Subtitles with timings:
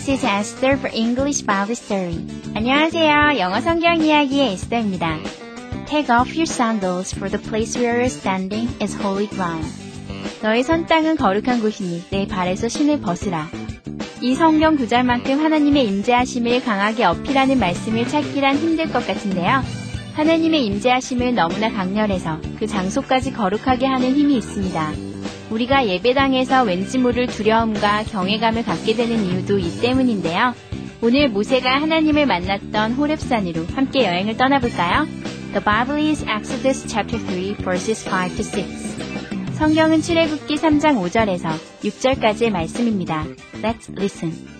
[0.00, 2.24] This is Esther for English Bible Story.
[2.54, 3.38] 안녕하세요.
[3.38, 5.18] 영어 성경 이야기의 에스더입니다.
[5.86, 9.68] Take off your sandals, for the place where you're standing is holy ground.
[10.42, 13.48] 너의 선 땅은 거룩한 곳이니 내 발에서 신을 벗으라.
[14.22, 19.62] 이 성경 구절만큼 하나님의 임재하심을 강하게 어필하는 말씀을 찾기란 힘들 것 같은데요.
[20.14, 25.09] 하나님의 임재하심을 너무나 강렬해서 그 장소까지 거룩하게 하는 힘이 있습니다.
[25.50, 30.54] 우리가 예배당에서 왠지 모를 두려움과 경외감을 갖게 되는 이유도 이 때문인데요.
[31.02, 35.06] 오늘 모세가 하나님을 만났던 호렙산으로 함께 여행을 떠나볼까요?
[35.52, 39.54] The Bible is Exodus chapter 3 verses 5 to 6.
[39.54, 41.50] 성경은 출애굽기 3장 5절에서
[41.82, 43.24] 6절까지의 말씀입니다.
[43.62, 44.59] Let's listen.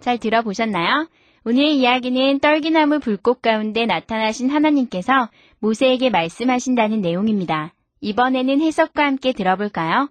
[0.00, 1.08] 잘 들어보셨나요?
[1.44, 5.28] 오늘 이야기는 떨기나무 불꽃 가운데 나타나신 하나님께서
[5.60, 7.72] 모세에게 말씀하신다는 내용입니다.
[8.00, 10.08] 이번에는 해석과 함께 들어볼까요?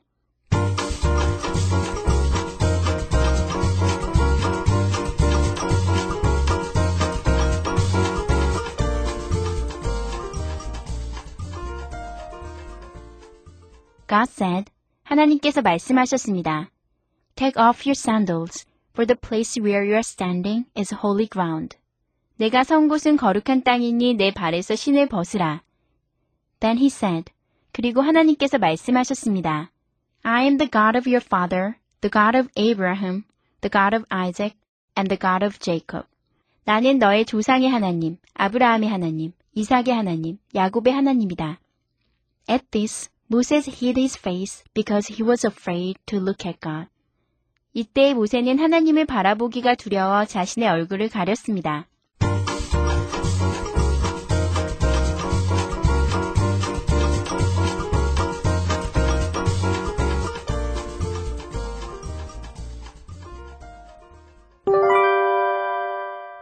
[14.09, 14.72] God said,
[15.04, 16.69] 하나님께서 말씀하셨습니다.
[17.36, 18.66] Take off your sandals,
[18.97, 21.77] for the place where you are standing is holy ground.
[22.37, 25.62] 내가 선 곳은 거룩한 땅이니 내 발에서 신을 벗으라.
[26.61, 27.33] Then he said,
[27.73, 29.71] 그리고 하나님께서 말씀하셨습니다.
[30.23, 33.25] I am the God of your father, the God of Abraham,
[33.61, 34.56] the God of Isaac,
[34.97, 36.06] and the God of Jacob.
[36.65, 41.59] 나는 너의 조상의 하나님, 아브라함의 하나님, 이삭의 하나님, 야곱의 하나님이다.
[42.49, 46.89] At this, Moses hid his face because he was afraid to look at God.
[47.78, 51.86] 이때 모세는 하나님을 바라보기가 두려워 자신의 얼굴을 가렸습니다.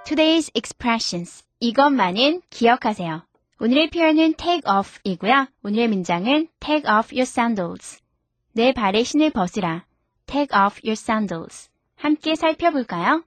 [0.06, 1.44] Today's expressions.
[1.60, 3.26] 이것만은 기억하세요.
[3.60, 5.48] 오늘의 표현은 take off 이고요.
[5.66, 8.00] 오늘의 문장은 take off your sandals.
[8.54, 9.85] 내 발에 신을 벗으라.
[10.27, 11.69] take off your sandals.
[11.97, 13.25] 함께 살펴볼까요?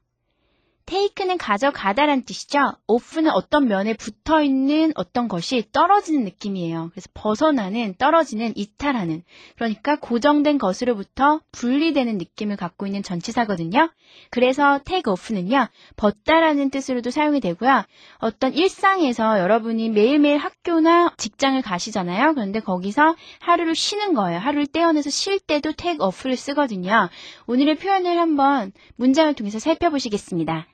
[0.88, 2.72] Take는 가져가다란 뜻이죠.
[2.87, 6.88] off는 어떤 면에 붙어 있는 어떤 것이 떨어지는 느낌이에요.
[6.93, 9.22] 그래서 벗어나는, 떨어지는, 이탈하는.
[9.56, 13.91] 그러니까 고정된 것으로부터 분리되는 느낌을 갖고 있는 전치사거든요.
[14.31, 17.84] 그래서 take off는요, 벗다라는 뜻으로도 사용이 되고요.
[18.20, 22.32] 어떤 일상에서 여러분이 매일매일 학교나 직장을 가시잖아요.
[22.32, 24.38] 그런데 거기서 하루를 쉬는 거예요.
[24.38, 27.10] 하루를 떼어내서 쉴 때도 take off를 쓰거든요.
[27.47, 30.66] 오늘의 표현을 한번 문장을 통해서 살펴보시겠습니다.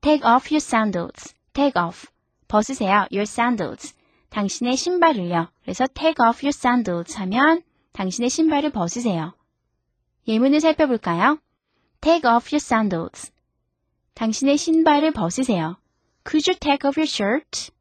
[0.00, 1.34] Take off your sandals.
[1.52, 2.06] Take off.
[2.46, 3.06] 벗으세요.
[3.10, 3.94] Your sandals.
[4.30, 5.48] 당신의 신발을요.
[5.62, 9.34] 그래서 take off your sandals 하면 당신의 신발을 벗으세요.
[10.28, 11.38] 예문을 살펴볼까요?
[12.00, 13.32] Take off your sandals.
[14.14, 15.76] 당신의 신발을 벗으세요.
[16.24, 17.72] Could you take off your shirt?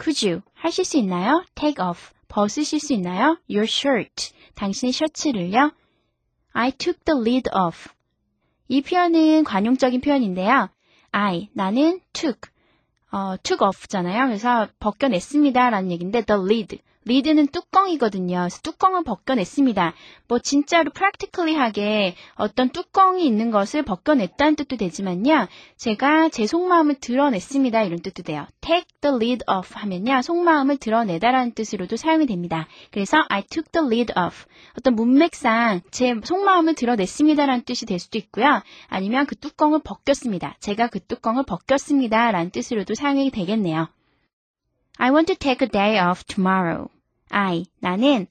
[0.00, 1.44] Could you 하실 수 있나요?
[1.54, 2.12] Take off.
[2.28, 3.38] 벗으실 수 있나요?
[3.48, 4.32] Your shirt.
[4.54, 5.72] 당신의 셔츠를요.
[6.52, 7.90] I took the lid off.
[8.68, 10.68] 이 표현은 관용적인 표현인데요.
[11.12, 12.50] I, 나는 took,
[13.10, 14.26] 어, took off잖아요.
[14.26, 15.70] 그래서 벗겨냈습니다.
[15.70, 16.78] 라는 얘기인데, the lid,
[17.08, 18.38] lid는 뚜껑이거든요.
[18.38, 19.94] 그래서 뚜껑을 벗겨냈습니다.
[20.28, 25.48] 뭐 진짜로 practically하게 어떤 뚜껑이 있는 것을 벗겨냈다는 뜻도 되지만요.
[25.76, 27.82] 제가 제 속마음을 드러냈습니다.
[27.82, 28.46] 이런 뜻도 돼요.
[28.60, 30.22] take the lid off 하면요.
[30.22, 32.68] 속마음을 드러내다라는 뜻으로도 사용이 됩니다.
[32.90, 34.46] 그래서 I took the lid off.
[34.78, 38.62] 어떤 문맥상 제 속마음을 드러냈습니다라는 뜻이 될 수도 있고요.
[38.88, 40.56] 아니면 그 뚜껑을 벗겼습니다.
[40.60, 43.88] 제가 그 뚜껑을 벗겼습니다라는 뜻으로도 사용이 되겠네요.
[44.98, 46.88] I want to take a day off tomorrow.
[47.30, 48.26] I, 나는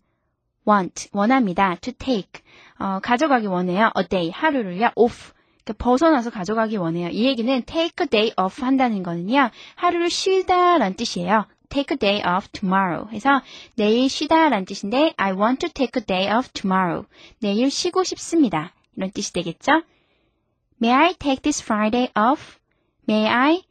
[0.68, 1.76] want, 원합니다.
[1.82, 2.42] to take,
[2.80, 3.92] 어, 가져가기 원해요.
[3.98, 4.92] a day, 하루를요.
[4.96, 5.34] off,
[5.64, 7.10] 그러니까 벗어나서 가져가기 원해요.
[7.10, 9.50] 이 얘기는 take a day off 한다는 거는요.
[9.76, 11.46] 하루를 쉬다라는 뜻이에요.
[11.70, 13.10] take a day off tomorrow.
[13.12, 13.42] 해서
[13.76, 17.06] 내일 쉬다라는 뜻인데 I want to take a day off tomorrow.
[17.40, 18.74] 내일 쉬고 싶습니다.
[18.96, 19.84] 이런 뜻이 되겠죠?
[20.82, 22.58] May I take this Friday off?
[23.10, 23.64] May I?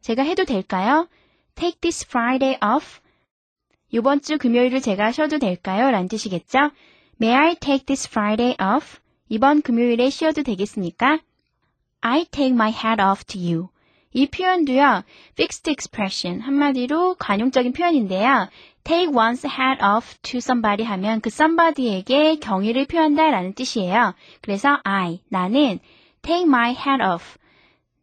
[0.00, 1.08] 제가 해도 될까요?
[1.54, 3.00] Take this Friday off?
[3.90, 5.90] 이번 주 금요일을 제가 쉬어도 될까요?
[5.90, 6.70] 라는 뜻이겠죠?
[7.20, 8.98] May I take this Friday off?
[9.30, 11.20] 이번 금요일에 쉬어도 되겠습니까?
[12.02, 13.68] I take my hat off to you.
[14.12, 18.48] 이 표현도요, fixed expression, 한마디로 관용적인 표현인데요.
[18.84, 24.14] take one's hat off to somebody 하면 그 somebody에게 경의를 표한다 라는 뜻이에요.
[24.42, 25.78] 그래서 I, 나는
[26.22, 27.37] take my hat off.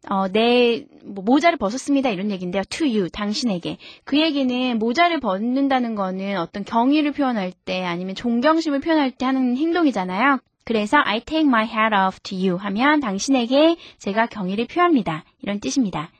[0.08, 2.62] 어, 내 뭐, 모자를 벗었습니다 이런 얘기인데요.
[2.68, 9.10] to you 당신에게 그 얘기는 모자를 벗는다는 거는 어떤 경의를 표현할 때 아니면 존경심을 표현할
[9.12, 10.38] 때 하는 행동이잖아요.
[10.64, 15.24] 그래서 I take my hat off to you 하면 당신에게 제가 경의를 표합니다.
[15.42, 16.10] 이런 뜻입니다.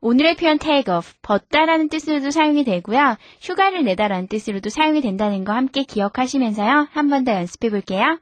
[0.00, 3.16] 오늘의 표현 take off, 벗다라는 뜻으로도 사용이 되고요.
[3.40, 6.88] 휴가를 내다라는 뜻으로도 사용이 된다는 거 함께 기억하시면서요.
[6.90, 8.18] 한 번 더 연습해 볼게요.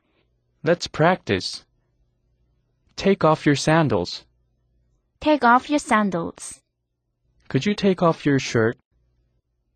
[0.65, 1.65] Let's practice.
[2.97, 4.25] Take off your sandals.
[5.25, 6.61] Take off your sandals.
[7.49, 8.77] Could you take off your shirt?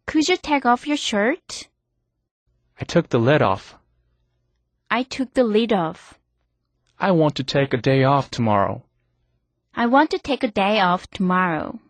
[0.06, 1.68] Could you take off your shirt?
[2.78, 3.74] I took the lid off.
[4.90, 6.18] I took the lid off.
[6.98, 8.84] I want to take a day off tomorrow.
[9.74, 11.80] I want to take a day off tomorrow.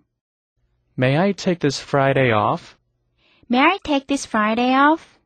[0.96, 2.78] May I take this Friday off?
[3.48, 5.18] May I take this Friday off?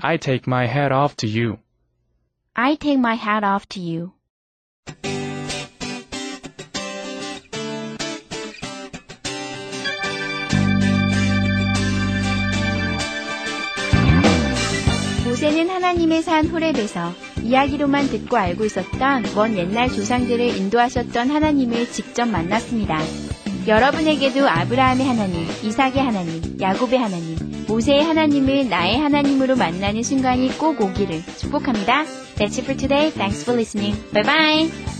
[0.00, 1.60] I take my hat off to you.
[2.56, 4.14] I take my hat off to you.
[15.50, 17.12] 모세는 하나님의 산 호렙에서
[17.42, 23.00] 이야기로만 듣고 알고 있었던 먼 옛날 조상들을 인도하셨던 하나님을 직접 만났습니다.
[23.66, 27.36] 여러분에게도 아브라함의 하나님, 이삭의 하나님, 야곱의 하나님,
[27.66, 32.04] 모세의 하나님을 나의 하나님으로 만나는 순간이 꼭 오기를 축복합니다.
[32.36, 33.10] That's it for today.
[33.10, 34.00] Thanks for listening.
[34.12, 34.99] Bye bye.